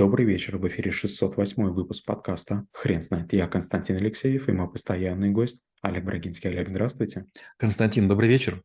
Добрый 0.00 0.24
вечер, 0.24 0.56
в 0.56 0.66
эфире 0.66 0.90
608 0.90 1.62
выпуск 1.74 2.06
подкаста 2.06 2.64
«Хрен 2.72 3.02
знает». 3.02 3.34
Я 3.34 3.46
Константин 3.46 3.96
Алексеев 3.96 4.48
и 4.48 4.52
мой 4.52 4.66
постоянный 4.72 5.28
гость 5.28 5.62
Олег 5.82 6.04
Брагинский. 6.04 6.48
Олег, 6.48 6.70
здравствуйте. 6.70 7.26
Константин, 7.58 8.08
добрый 8.08 8.30
вечер. 8.30 8.62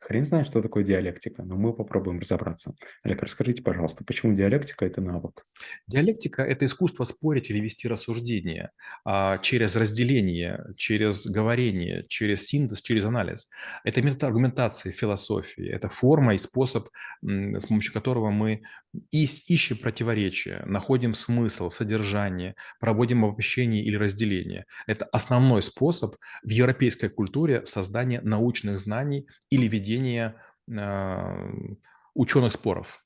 Хрен 0.00 0.24
знает, 0.24 0.46
что 0.46 0.62
такое 0.62 0.84
диалектика, 0.84 1.42
но 1.42 1.56
мы 1.56 1.72
попробуем 1.72 2.18
разобраться. 2.18 2.74
Олег, 3.02 3.22
расскажите, 3.22 3.62
пожалуйста, 3.62 4.04
почему 4.04 4.34
диалектика– 4.34 4.84
это 4.86 5.00
навык? 5.00 5.44
Диалектика– 5.86 6.42
это 6.42 6.66
искусство 6.66 7.04
спорить 7.04 7.50
или 7.50 7.60
вести 7.60 7.88
рассуждение 7.88 8.70
а, 9.04 9.38
через 9.38 9.76
разделение, 9.76 10.64
через 10.76 11.26
говорение, 11.26 12.04
через 12.08 12.46
синтез, 12.46 12.80
через 12.80 13.04
анализ. 13.04 13.48
Это 13.84 14.02
метод 14.02 14.24
аргументации 14.24 14.90
философии, 14.90 15.68
это 15.68 15.88
форма 15.88 16.34
и 16.34 16.38
способ, 16.38 16.88
с 17.22 17.66
помощью 17.66 17.92
которого 17.92 18.30
мы 18.30 18.62
ищем 19.10 19.76
противоречия, 19.76 20.62
находим 20.66 21.14
смысл, 21.14 21.70
содержание, 21.70 22.54
проводим 22.80 23.24
обобщение 23.24 23.84
или 23.84 23.96
разделение. 23.96 24.66
Это 24.86 25.04
основной 25.06 25.62
способ 25.62 26.14
в 26.42 26.50
европейской 26.50 27.08
культуре 27.08 27.64
создания 27.66 28.20
научных 28.22 28.78
знаний 28.78 29.26
или 29.50 29.65
ведения 29.68 30.36
а, 30.70 31.50
ученых 32.14 32.52
споров. 32.52 33.04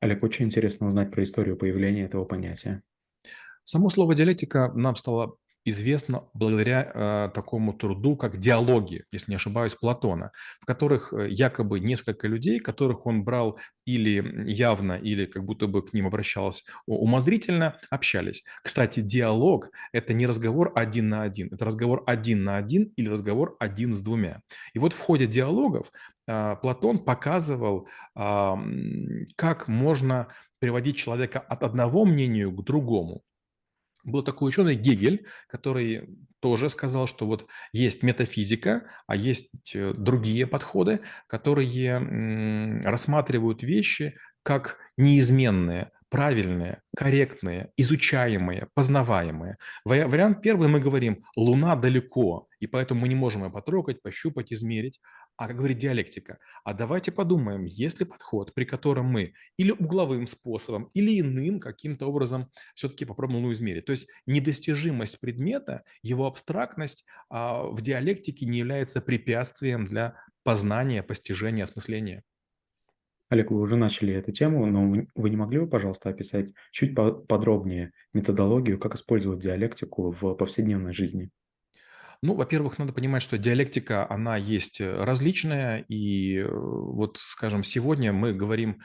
Олег, 0.00 0.22
очень 0.22 0.46
интересно 0.46 0.86
узнать 0.86 1.10
про 1.10 1.22
историю 1.22 1.56
появления 1.56 2.04
этого 2.04 2.24
понятия. 2.24 2.82
Само 3.64 3.88
слово 3.88 4.14
диалектика 4.14 4.70
нам 4.74 4.96
стало 4.96 5.38
известно 5.64 6.24
благодаря 6.34 6.90
э, 6.94 7.30
такому 7.34 7.72
труду, 7.72 8.16
как 8.16 8.36
диалоги, 8.36 9.04
если 9.12 9.32
не 9.32 9.36
ошибаюсь, 9.36 9.74
Платона, 9.74 10.30
в 10.60 10.66
которых 10.66 11.12
э, 11.12 11.28
якобы 11.30 11.80
несколько 11.80 12.28
людей, 12.28 12.60
которых 12.60 13.06
он 13.06 13.24
брал 13.24 13.58
или 13.86 14.50
явно, 14.50 14.92
или 14.92 15.26
как 15.26 15.44
будто 15.44 15.66
бы 15.66 15.82
к 15.82 15.92
ним 15.92 16.06
обращался 16.06 16.64
умозрительно, 16.86 17.78
общались. 17.90 18.44
Кстати, 18.62 19.00
диалог– 19.00 19.70
это 19.92 20.12
не 20.12 20.26
разговор 20.26 20.72
один 20.74 21.08
на 21.08 21.22
один, 21.22 21.48
это 21.52 21.64
разговор 21.64 22.02
один 22.06 22.44
на 22.44 22.56
один 22.56 22.92
или 22.96 23.08
разговор 23.08 23.56
один 23.58 23.94
с 23.94 24.02
двумя. 24.02 24.40
И 24.74 24.78
вот 24.78 24.92
в 24.92 24.98
ходе 24.98 25.26
диалогов 25.26 25.90
э, 26.26 26.56
Платон 26.60 26.98
показывал, 26.98 27.88
э, 28.16 28.54
как 29.36 29.68
можно 29.68 30.28
приводить 30.58 30.96
человека 30.96 31.40
от 31.40 31.62
одного 31.62 32.04
мнения 32.04 32.48
к 32.48 32.64
другому. 32.64 33.22
Был 34.04 34.22
такой 34.22 34.50
ученый 34.50 34.76
Гегель, 34.76 35.26
который 35.48 36.08
тоже 36.40 36.68
сказал, 36.68 37.06
что 37.06 37.26
вот 37.26 37.46
есть 37.72 38.02
метафизика, 38.02 38.84
а 39.06 39.16
есть 39.16 39.74
э, 39.74 39.94
другие 39.94 40.46
подходы, 40.46 41.00
которые 41.26 42.82
рассматривают 42.84 43.62
вещи 43.62 44.16
как 44.42 44.76
неизменные, 44.98 45.90
правильные, 46.10 46.80
корректные, 46.96 47.72
изучаемые, 47.76 48.68
познаваемые. 48.74 49.56
Вариант 49.84 50.42
первый 50.42 50.68
мы 50.68 50.78
говорим 50.78 51.24
«Луна 51.34 51.74
далеко», 51.74 52.46
и 52.60 52.68
поэтому 52.68 53.00
мы 53.00 53.08
не 53.08 53.16
можем 53.16 53.42
ее 53.42 53.50
потрогать, 53.50 54.00
пощупать, 54.00 54.52
измерить. 54.52 55.00
А 55.36 55.48
как 55.48 55.56
говорит 55.56 55.78
диалектика, 55.78 56.38
а 56.62 56.74
давайте 56.74 57.10
подумаем, 57.10 57.64
есть 57.64 57.98
ли 57.98 58.06
подход, 58.06 58.54
при 58.54 58.64
котором 58.64 59.06
мы 59.06 59.34
или 59.56 59.72
угловым 59.72 60.28
способом, 60.28 60.90
или 60.94 61.20
иным 61.20 61.58
каким-то 61.58 62.06
образом 62.06 62.50
все-таки 62.74 63.04
попробуем 63.04 63.40
Луну 63.40 63.52
измерить. 63.52 63.86
То 63.86 63.90
есть 63.90 64.06
недостижимость 64.26 65.18
предмета, 65.18 65.82
его 66.02 66.26
абстрактность 66.26 67.04
а, 67.30 67.64
в 67.64 67.80
диалектике 67.82 68.46
не 68.46 68.58
является 68.58 69.00
препятствием 69.00 69.86
для 69.86 70.16
познания, 70.44 71.02
постижения, 71.02 71.64
осмысления. 71.64 72.22
Олег, 73.30 73.50
вы 73.50 73.60
уже 73.60 73.74
начали 73.74 74.14
эту 74.14 74.30
тему, 74.30 74.66
но 74.66 75.06
вы 75.16 75.30
не 75.30 75.36
могли 75.36 75.58
бы, 75.58 75.66
пожалуйста, 75.66 76.10
описать 76.10 76.52
чуть 76.70 76.94
подробнее 76.94 77.90
методологию, 78.12 78.78
как 78.78 78.94
использовать 78.94 79.40
диалектику 79.40 80.12
в 80.12 80.34
повседневной 80.34 80.92
жизни? 80.92 81.30
Ну, 82.24 82.32
во-первых, 82.32 82.78
надо 82.78 82.94
понимать, 82.94 83.22
что 83.22 83.36
диалектика, 83.36 84.10
она 84.10 84.38
есть 84.38 84.80
э, 84.80 85.04
различная, 85.04 85.84
и 85.90 86.38
э, 86.38 86.48
вот, 86.48 87.18
скажем, 87.18 87.62
сегодня 87.62 88.14
мы 88.14 88.32
говорим, 88.32 88.80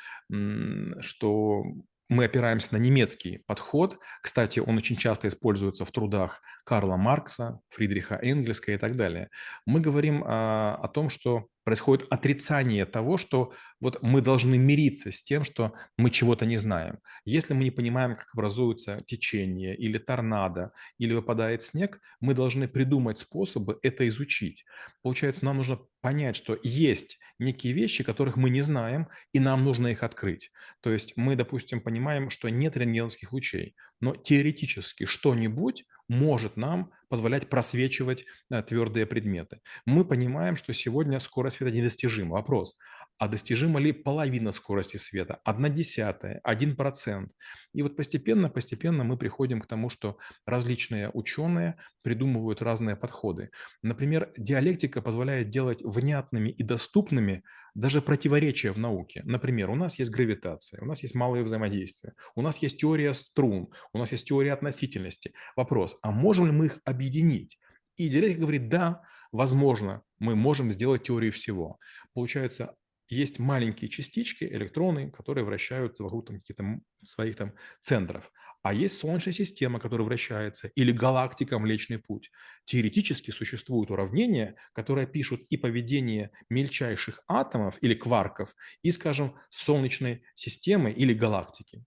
что 0.99 1.63
мы 2.09 2.25
опираемся 2.25 2.73
на 2.73 2.77
немецкий 2.79 3.37
подход. 3.47 3.97
Кстати, 4.21 4.59
он 4.59 4.77
очень 4.77 4.97
часто 4.97 5.29
используется 5.29 5.85
в 5.85 5.91
трудах 5.91 6.41
Карла 6.65 6.97
Маркса, 6.97 7.61
Фридриха 7.69 8.19
Энгельска 8.21 8.73
и 8.73 8.77
так 8.77 8.97
далее. 8.97 9.29
Мы 9.65 9.79
говорим 9.79 10.21
а, 10.25 10.75
о 10.75 10.89
том, 10.89 11.09
что 11.09 11.47
происходит 11.69 12.07
отрицание 12.09 12.87
того, 12.87 13.19
что 13.19 13.53
вот 13.79 14.01
мы 14.01 14.21
должны 14.21 14.57
мириться 14.57 15.11
с 15.11 15.21
тем, 15.21 15.43
что 15.43 15.73
мы 15.97 16.09
чего-то 16.09 16.47
не 16.47 16.57
знаем. 16.57 16.97
Если 17.25 17.53
мы 17.53 17.63
не 17.63 17.69
понимаем, 17.69 18.15
как 18.15 18.29
образуются 18.33 19.03
течения 19.05 19.75
или 19.75 19.99
торнадо, 19.99 20.71
или 20.97 21.13
выпадает 21.13 21.61
снег, 21.61 22.01
мы 22.21 22.33
должны 22.33 22.67
придумать 22.67 23.19
способы 23.19 23.77
это 23.83 24.07
изучить. 24.07 24.65
Получается, 25.03 25.45
нам 25.45 25.57
нужно 25.57 25.79
понять, 26.01 26.35
что 26.35 26.57
есть 26.63 27.19
некие 27.37 27.73
вещи, 27.73 28.03
которых 28.03 28.35
мы 28.35 28.49
не 28.49 28.63
знаем, 28.63 29.07
и 29.31 29.39
нам 29.39 29.63
нужно 29.63 29.89
их 29.89 30.01
открыть. 30.01 30.51
То 30.81 30.91
есть 30.91 31.13
мы, 31.17 31.35
допустим, 31.35 31.81
понимаем, 31.81 32.31
что 32.31 32.49
нет 32.49 32.77
рентгеновских 32.77 33.31
лучей, 33.31 33.75
но 34.01 34.15
теоретически 34.15 35.05
что-нибудь 35.05 35.85
может 36.07 36.57
нам 36.57 36.89
позволять 37.09 37.49
просвечивать 37.49 38.25
э, 38.49 38.61
твердые 38.61 39.05
предметы. 39.05 39.61
Мы 39.85 40.05
понимаем, 40.05 40.55
что 40.55 40.73
сегодня 40.73 41.19
скорость 41.19 41.57
света 41.57 41.75
недостижима. 41.75 42.35
Вопрос, 42.35 42.77
а 43.19 43.27
достижима 43.27 43.79
ли 43.81 43.91
половина 43.91 44.53
скорости 44.53 44.95
света, 44.95 45.39
одна 45.43 45.69
десятая, 45.69 46.39
один 46.43 46.75
процент. 46.75 47.33
И 47.73 47.81
вот 47.81 47.97
постепенно, 47.97 48.49
постепенно 48.49 49.03
мы 49.03 49.17
приходим 49.17 49.59
к 49.59 49.67
тому, 49.67 49.89
что 49.89 50.17
различные 50.45 51.09
ученые 51.13 51.75
придумывают 52.01 52.61
разные 52.61 52.95
подходы. 52.95 53.51
Например, 53.83 54.31
диалектика 54.37 55.01
позволяет 55.01 55.49
делать 55.49 55.81
внятными 55.83 56.49
и 56.49 56.63
доступными 56.63 57.43
даже 57.75 58.01
противоречия 58.01 58.71
в 58.71 58.77
науке. 58.77 59.21
Например, 59.25 59.69
у 59.69 59.75
нас 59.75 59.99
есть 59.99 60.11
гравитация, 60.11 60.81
у 60.81 60.85
нас 60.85 61.03
есть 61.03 61.13
малое 61.13 61.43
взаимодействие, 61.43 62.13
у 62.35 62.41
нас 62.41 62.57
есть 62.59 62.79
теория 62.79 63.13
струн, 63.13 63.67
у 63.93 63.97
нас 63.97 64.13
есть 64.13 64.27
теория 64.27 64.53
относительности. 64.53 65.33
Вопрос, 65.57 65.99
а 66.01 66.11
можем 66.11 66.45
ли 66.45 66.51
мы 66.53 66.67
их 66.67 66.79
объединить? 66.85 67.59
И 67.97 68.07
диалектика 68.07 68.41
говорит, 68.41 68.69
да, 68.69 69.01
возможно, 69.33 70.03
мы 70.19 70.37
можем 70.37 70.71
сделать 70.71 71.03
теорию 71.03 71.33
всего. 71.33 71.79
Получается, 72.13 72.75
есть 73.09 73.39
маленькие 73.39 73.89
частички, 73.89 74.43
электроны, 74.43 75.11
которые 75.11 75.43
вращаются 75.45 76.03
вокруг 76.03 76.27
там, 76.27 76.39
каких-то 76.39 76.81
своих 77.03 77.35
там 77.35 77.53
центров. 77.81 78.31
А 78.61 78.73
есть 78.73 78.97
Солнечная 78.97 79.33
система, 79.33 79.79
которая 79.79 80.05
вращается, 80.05 80.67
или 80.69 80.91
галактика 80.91 81.59
Млечный 81.59 81.99
Путь. 81.99 82.31
Теоретически 82.65 83.31
существуют 83.31 83.91
уравнения, 83.91 84.55
которые 84.73 85.07
пишут 85.07 85.41
и 85.49 85.57
поведение 85.57 86.31
мельчайших 86.49 87.21
атомов 87.27 87.77
или 87.81 87.93
кварков, 87.95 88.55
и, 88.83 88.91
скажем, 88.91 89.35
Солнечной 89.49 90.23
системы 90.35 90.91
или 90.91 91.13
галактики. 91.13 91.83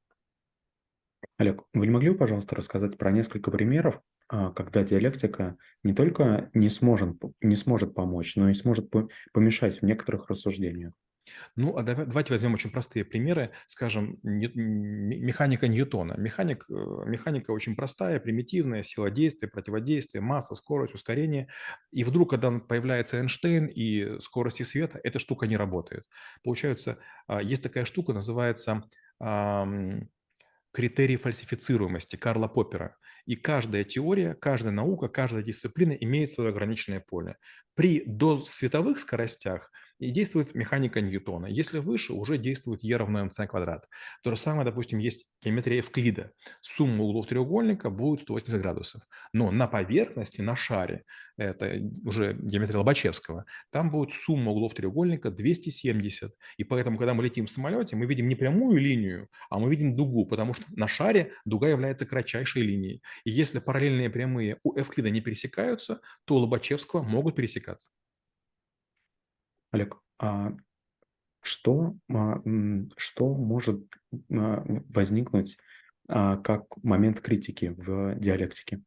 Олег, 1.39 1.65
вы 1.75 1.87
не 1.87 1.93
могли 1.93 2.11
бы, 2.11 2.17
пожалуйста, 2.17 2.57
рассказать 2.57 2.97
про 2.99 3.11
несколько 3.13 3.51
примеров, 3.51 4.01
а, 4.29 4.51
когда 4.53 4.83
диалектика 4.83 5.57
не 5.83 5.95
только 5.95 6.51
не 6.55 6.69
сможет, 6.71 7.17
не 7.43 7.57
сможет 7.57 7.95
помочь, 7.95 8.37
но 8.37 8.49
и 8.49 8.55
сможет 8.55 8.91
помешать 9.33 9.81
в 9.81 9.85
некоторых 9.85 10.29
рассуждениях? 10.29 10.95
Ну, 11.57 11.77
а 11.77 11.83
давайте 11.83 12.33
возьмем 12.33 12.55
очень 12.55 12.71
простые 12.71 13.05
примеры, 13.05 13.53
скажем, 13.67 14.19
механика 14.23 15.69
Ньютона. 15.69 16.15
Механик, 16.17 16.67
э, 16.69 16.75
механика 17.07 17.53
очень 17.53 17.77
простая, 17.77 18.19
примитивная, 18.21 18.83
сила 18.83 19.11
действия, 19.11 19.49
противодействие, 19.49 20.23
масса, 20.23 20.55
скорость, 20.55 20.95
ускорение. 20.95 21.49
И 21.93 22.05
вдруг, 22.05 22.31
когда 22.31 22.51
появляется 22.59 23.19
Эйнштейн 23.19 23.67
и 23.67 24.19
скорости 24.21 24.63
света, 24.65 25.01
эта 25.05 25.19
штука 25.19 25.47
не 25.47 25.57
работает. 25.57 26.05
Получается, 26.43 26.99
а, 27.27 27.43
есть 27.43 27.63
такая 27.63 27.85
штука, 27.85 28.13
называется 28.13 28.85
критерий 30.73 31.17
фальсифицируемости 31.17 32.17
Карла 32.17 32.49
Поппера. 32.49 32.97
И 33.25 33.37
каждая 33.37 33.85
теория, 33.85 34.35
каждая 34.35 34.73
наука, 34.73 35.09
каждая 35.09 35.43
дисциплина 35.45 35.93
имеет 35.93 36.31
свое 36.31 36.51
ограниченное 36.51 36.99
поле. 36.99 37.37
При 37.75 38.03
досветовых 38.05 38.99
скоростях 38.99 39.71
и 40.03 40.11
действует 40.11 40.55
механика 40.55 41.01
Ньютона. 41.01 41.47
Если 41.47 41.79
выше, 41.79 42.13
уже 42.13 42.37
действует 42.37 42.83
e 42.83 42.97
равно 42.97 43.25
mc 43.25 43.47
квадрат. 43.47 43.89
То 44.25 44.31
же 44.31 44.37
самое, 44.37 44.65
допустим, 44.65 44.99
есть 44.99 45.31
геометрия 45.43 45.77
Евклида. 45.77 46.33
Сумма 46.61 47.05
углов 47.05 47.27
треугольника 47.29 47.89
будет 47.89 48.23
180 48.23 48.61
градусов. 48.61 49.03
Но 49.33 49.53
на 49.53 49.69
поверхности, 49.69 50.41
на 50.41 50.57
шаре, 50.57 51.05
это 51.37 51.79
уже 52.05 52.35
геометрия 52.35 52.79
Лобачевского, 52.79 53.45
там 53.71 53.93
будет 53.93 54.13
сумма 54.13 54.51
углов 54.51 54.75
треугольника 54.75 55.31
270. 55.31 56.33
И 56.57 56.65
поэтому, 56.65 56.99
когда 56.99 57.15
мы 57.15 57.23
летим 57.23 57.47
в 57.47 57.51
самолете, 57.51 57.95
мы 57.95 58.07
видим 58.07 58.29
не 58.29 58.35
прямую 58.35 58.79
линию, 58.79 59.29
а 59.51 59.61
мы 59.61 59.71
видим 59.71 59.95
дугу, 59.95 60.27
потому 60.27 60.55
что 60.55 60.65
на 60.71 60.89
шаре 60.89 61.33
дуга 61.45 61.69
является 61.69 62.07
кратчайшей 62.07 62.63
линией. 62.63 63.03
И 63.25 63.31
если 63.31 63.61
параллельные 63.61 64.11
прямые 64.11 64.59
у 64.65 64.77
Евклида 64.77 65.11
не 65.11 65.21
пересекаются, 65.21 66.01
то 66.25 66.35
у 66.35 66.39
Лобачевского 66.39 67.03
могут 67.03 67.37
пересекаться. 67.37 67.89
Олег, 69.73 69.97
а 70.19 70.53
Что, 71.41 71.97
а, 72.09 72.41
что 72.97 73.35
может 73.35 73.85
возникнуть 74.29 75.59
а, 76.09 76.37
как 76.37 76.65
момент 76.85 77.21
критики 77.21 77.75
в 77.77 78.15
диалектике? 78.17 78.83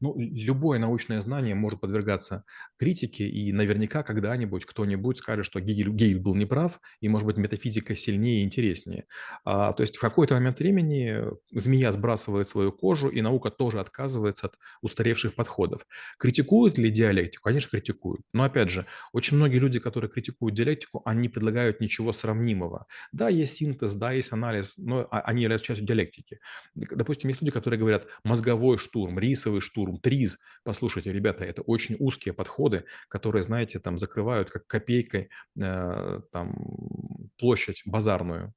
Ну, 0.00 0.14
любое 0.18 0.78
научное 0.78 1.20
знание 1.20 1.54
может 1.54 1.80
подвергаться 1.80 2.44
критике, 2.78 3.28
и 3.28 3.52
наверняка 3.52 4.02
когда-нибудь 4.02 4.64
кто-нибудь 4.64 5.18
скажет, 5.18 5.46
что 5.46 5.60
Гегель, 5.60 5.90
Гегель 5.90 6.20
был 6.20 6.34
неправ, 6.34 6.80
и, 7.00 7.08
может 7.08 7.26
быть, 7.26 7.36
метафизика 7.36 7.96
сильнее 7.96 8.42
и 8.42 8.44
интереснее. 8.44 9.06
А, 9.44 9.72
то 9.72 9.82
есть 9.82 9.96
в 9.96 10.00
какой-то 10.00 10.34
момент 10.34 10.58
времени 10.58 11.22
змея 11.52 11.92
сбрасывает 11.92 12.48
свою 12.48 12.72
кожу, 12.72 13.08
и 13.08 13.20
наука 13.20 13.50
тоже 13.50 13.80
отказывается 13.80 14.46
от 14.46 14.58
устаревших 14.82 15.34
подходов. 15.34 15.86
Критикуют 16.18 16.78
ли 16.78 16.90
диалектику? 16.90 17.44
Конечно, 17.44 17.70
критикуют. 17.70 18.22
Но, 18.32 18.44
опять 18.44 18.70
же, 18.70 18.86
очень 19.12 19.36
многие 19.36 19.58
люди, 19.58 19.78
которые 19.80 20.10
критикуют 20.10 20.54
диалектику, 20.54 21.02
они 21.04 21.28
предлагают 21.28 21.80
ничего 21.80 22.12
сравнимого. 22.12 22.86
Да, 23.12 23.28
есть 23.28 23.54
синтез, 23.54 23.94
да, 23.94 24.12
есть 24.12 24.32
анализ, 24.32 24.74
но 24.76 25.06
а, 25.10 25.20
они 25.20 25.42
являются 25.42 25.66
частью 25.68 25.86
диалектики. 25.86 26.40
Допустим, 26.74 27.28
есть 27.28 27.40
люди, 27.40 27.50
которые 27.50 27.78
говорят 27.78 28.06
мозговой 28.24 28.78
штурм, 28.78 29.18
рисовый 29.18 29.60
штурм, 29.62 29.98
ТРИЗ. 29.98 30.38
Послушайте, 30.64 31.12
ребята, 31.12 31.44
это 31.44 31.62
очень 31.62 31.96
узкие 31.98 32.34
подходы, 32.34 32.84
которые, 33.08 33.42
знаете, 33.42 33.78
там 33.78 33.96
закрывают 33.96 34.50
как 34.50 34.66
копейкой 34.66 35.30
э, 35.58 36.20
там, 36.30 37.30
площадь 37.38 37.82
базарную. 37.86 38.52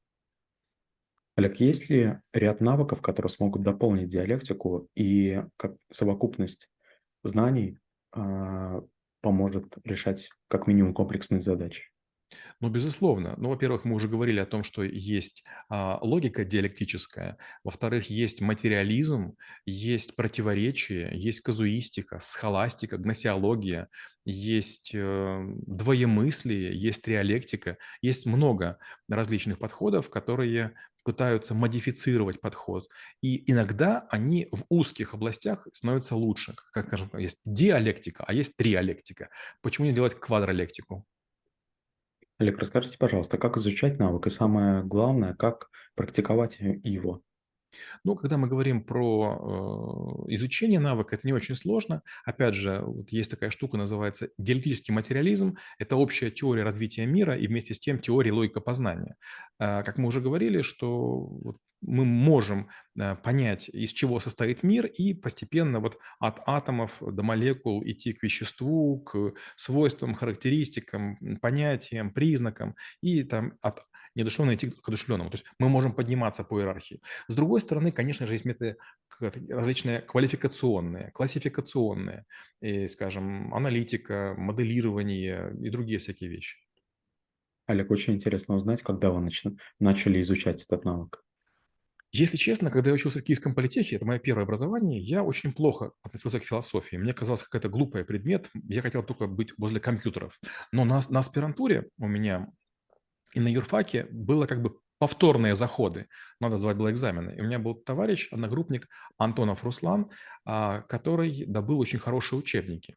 Олег, 1.36 1.60
есть 1.60 1.90
ли 1.90 2.18
ряд 2.34 2.62
навыков, 2.62 3.02
которые 3.02 3.30
смогут 3.30 3.62
дополнить 3.62 4.08
диалектику 4.08 4.90
и 4.96 5.44
как 5.58 5.76
совокупность 5.92 6.70
знаний 7.24 7.78
а, 8.14 8.82
поможет 9.22 9.78
решать 9.84 10.30
как 10.48 10.68
минимум 10.68 10.94
комплексные 10.94 11.42
задачи? 11.42 11.90
Ну, 12.62 12.70
безусловно. 12.70 13.36
Ну, 13.38 13.50
во-первых, 13.50 13.86
мы 13.86 13.96
уже 13.96 14.08
говорили 14.08 14.40
о 14.40 14.46
том, 14.46 14.64
что 14.64 14.84
есть 14.84 15.44
а, 15.70 16.00
логика 16.02 16.46
диалектическая, 16.46 17.38
во-вторых, 17.64 18.10
есть 18.10 18.42
материализм, 18.42 19.36
есть 19.66 20.16
противоречие, 20.16 21.10
есть 21.14 21.42
казуистика, 21.42 22.20
схоластика, 22.20 22.98
гносеология, 22.98 23.90
есть 24.26 24.92
э, 24.96 25.46
двоемыслие, 25.68 26.76
есть 26.76 27.04
триалектика, 27.04 27.78
есть 28.02 28.26
много 28.26 28.80
различных 29.08 29.60
подходов, 29.60 30.10
которые 30.10 30.74
пытаются 31.06 31.54
модифицировать 31.54 32.42
подход. 32.42 32.88
И 33.22 33.50
иногда 33.52 34.08
они 34.10 34.48
в 34.52 34.64
узких 34.70 35.14
областях 35.14 35.68
становятся 35.72 36.16
лучше. 36.16 36.56
Как, 36.74 36.88
скажем, 36.88 37.12
есть 37.18 37.40
диалектика, 37.46 38.24
а 38.28 38.34
есть 38.34 38.58
триалектика. 38.58 39.30
Почему 39.62 39.86
не 39.86 39.94
делать 39.94 40.20
квадролектику? 40.20 41.06
Олег, 42.38 42.60
расскажите, 42.60 42.98
пожалуйста, 42.98 43.38
как 43.38 43.58
изучать 43.58 43.98
навык 43.98 44.28
и 44.28 44.30
самое 44.30 44.84
главное, 44.84 45.34
как 45.34 45.70
практиковать 45.96 46.58
его? 46.60 47.24
Ну, 48.04 48.16
когда 48.16 48.38
мы 48.38 48.48
говорим 48.48 48.84
про 48.84 50.26
э, 50.28 50.34
изучение 50.34 50.80
навыка, 50.80 51.16
это 51.16 51.28
не 51.28 51.34
очень 51.34 51.56
сложно. 51.56 52.04
Опять 52.24 52.56
же, 52.56 52.82
вот 52.82 53.10
есть 53.12 53.32
такая 53.32 53.50
штука, 53.50 53.78
называется 53.78 54.30
диалектический 54.38 54.94
материализм. 54.94 55.58
Это 55.78 55.96
общая 55.98 56.32
теория 56.32 56.64
развития 56.64 57.06
мира 57.06 57.38
и 57.38 57.48
вместе 57.48 57.74
с 57.74 57.80
тем 57.80 58.00
теория 58.00 58.32
логика 58.32 58.62
познания. 58.62 59.18
Э, 59.60 59.84
как 59.84 59.98
мы 59.98 60.08
уже 60.08 60.22
говорили, 60.22 60.62
что 60.62 61.20
вот 61.20 61.58
мы 61.88 62.06
можем 62.06 62.70
э, 62.98 63.16
понять, 63.16 63.70
из 63.70 63.92
чего 63.92 64.20
состоит 64.20 64.64
мир, 64.64 64.86
и 64.86 65.14
постепенно 65.14 65.80
вот 65.80 66.00
от 66.20 66.40
атомов 66.48 66.98
до 67.02 67.24
молекул 67.24 67.84
идти 67.86 68.14
к 68.14 68.24
веществу, 68.24 69.00
к 69.00 69.34
свойствам, 69.56 70.16
характеристикам, 70.16 71.18
понятиям, 71.42 72.12
признакам, 72.12 72.76
и 73.02 73.24
там 73.24 73.54
от 73.62 73.86
неодушевленного 74.16 74.56
идти 74.56 74.70
к 74.72 74.88
одушевленному. 74.88 75.30
То 75.30 75.36
есть 75.36 75.46
мы 75.60 75.70
можем 75.70 75.94
подниматься 75.94 76.44
по 76.44 76.60
иерархии. 76.60 77.02
С 77.28 77.36
другой 77.36 77.62
стороны, 77.62 77.92
конечно 77.92 78.26
же, 78.26 78.34
есть 78.34 78.46
методы 78.46 78.78
различные 79.20 80.02
квалификационные, 80.02 81.12
классификационные, 81.12 82.26
и, 82.62 82.88
скажем, 82.88 83.54
аналитика, 83.54 84.36
моделирование 84.38 85.54
и 85.62 85.70
другие 85.70 86.00
всякие 86.00 86.30
вещи. 86.30 86.58
Олег, 87.68 87.92
очень 87.92 88.14
интересно 88.14 88.56
узнать, 88.56 88.82
когда 88.82 89.12
вы 89.12 89.28
начали 89.80 90.22
изучать 90.22 90.64
этот 90.64 90.86
навык. 90.86 91.25
Если 92.18 92.38
честно, 92.38 92.72
когда 92.72 92.92
я 92.92 92.94
учился 92.94 93.20
в 93.20 93.24
Киевском 93.24 93.54
политехе, 93.54 93.98
это 93.98 94.06
мое 94.06 94.20
первое 94.20 94.46
образование, 94.46 95.02
я 95.02 95.22
очень 95.22 95.52
плохо 95.52 95.92
относился 96.02 96.40
к 96.40 96.46
философии. 96.46 96.96
Мне 96.96 97.14
казалось, 97.14 97.44
какой-то 97.44 97.68
глупый 97.68 98.06
предмет. 98.06 98.50
Я 98.70 98.82
хотел 98.82 99.04
только 99.04 99.28
быть 99.28 99.54
возле 99.58 99.82
компьютеров. 99.82 100.40
Но 100.72 100.86
на, 100.86 101.02
на 101.10 101.20
аспирантуре 101.20 101.90
у 101.98 102.08
меня 102.08 102.48
и 103.34 103.42
на 103.42 103.50
юрфаке 103.50 104.08
было 104.12 104.46
как 104.46 104.62
бы 104.62 104.78
повторные 104.98 105.56
заходы. 105.56 106.08
Надо 106.40 106.58
сдавать 106.58 106.78
было 106.78 106.90
экзамены. 106.90 107.36
И 107.38 107.42
у 107.42 107.44
меня 107.44 107.60
был 107.60 107.76
товарищ, 107.76 108.30
одногруппник 108.32 108.88
Антонов 109.18 109.66
Руслан, 109.66 110.10
а, 110.46 110.84
который 110.84 111.44
добыл 111.46 111.80
очень 111.80 112.00
хорошие 112.00 112.40
учебники. 112.40 112.96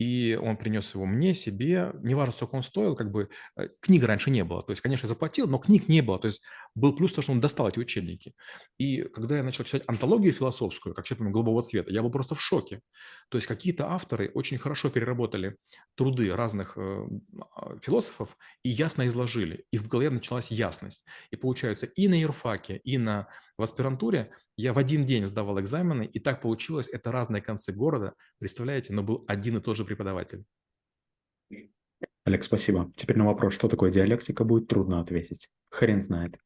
И 0.00 0.34
он 0.42 0.56
принес 0.56 0.94
его 0.94 1.04
мне, 1.04 1.34
себе. 1.34 1.92
Неважно, 2.02 2.32
сколько 2.32 2.54
он 2.54 2.62
стоил, 2.62 2.96
как 2.96 3.10
бы 3.10 3.28
э, 3.56 3.68
книг 3.80 4.02
раньше 4.04 4.30
не 4.30 4.44
было. 4.44 4.62
То 4.62 4.72
есть, 4.72 4.80
конечно, 4.80 5.06
заплатил, 5.06 5.46
но 5.46 5.58
книг 5.58 5.88
не 5.88 6.00
было. 6.00 6.18
То 6.18 6.26
есть 6.26 6.42
был 6.74 6.96
плюс 6.96 7.12
то, 7.12 7.20
что 7.20 7.32
он 7.32 7.40
достал 7.42 7.68
эти 7.68 7.78
учебники. 7.78 8.32
И 8.78 9.02
когда 9.02 9.36
я 9.36 9.42
начал 9.42 9.64
читать 9.64 9.82
антологию 9.86 10.32
философскую, 10.32 10.94
как 10.94 11.04
человек 11.04 11.30
голубого 11.34 11.60
цвета, 11.60 11.90
я 11.90 12.00
был 12.00 12.10
просто 12.10 12.34
в 12.34 12.40
шоке. 12.40 12.80
То 13.28 13.36
есть 13.36 13.46
какие-то 13.46 13.90
авторы 13.90 14.30
очень 14.32 14.56
хорошо 14.56 14.88
переработали 14.88 15.56
труды 15.96 16.34
разных 16.34 16.78
э, 16.78 17.06
а, 17.54 17.78
философов 17.82 18.38
и 18.62 18.70
ясно 18.70 19.06
изложили. 19.06 19.66
И 19.70 19.76
в 19.76 19.86
голове 19.86 20.08
началась 20.08 20.50
ясность. 20.50 21.04
И 21.30 21.36
получается, 21.36 21.84
и 21.84 22.08
на 22.08 22.18
юрфаке, 22.18 22.80
и 22.84 22.96
на, 22.96 23.28
в 23.60 23.62
аспирантуре 23.62 24.32
я 24.56 24.72
в 24.72 24.78
один 24.78 25.04
день 25.04 25.26
сдавал 25.26 25.60
экзамены, 25.60 26.06
и 26.06 26.18
так 26.18 26.40
получилось, 26.40 26.88
это 26.88 27.12
разные 27.12 27.42
концы 27.42 27.72
города, 27.72 28.14
представляете, 28.38 28.92
но 28.94 29.02
был 29.02 29.24
один 29.28 29.58
и 29.58 29.60
тот 29.60 29.76
же 29.76 29.84
преподаватель. 29.84 30.44
Олег, 32.24 32.42
спасибо. 32.42 32.90
Теперь 32.96 33.18
на 33.18 33.26
вопрос, 33.26 33.54
что 33.54 33.68
такое 33.68 33.92
диалектика, 33.92 34.44
будет 34.44 34.66
трудно 34.66 35.00
ответить. 35.00 35.48
Хрен 35.70 36.00
знает. 36.00 36.40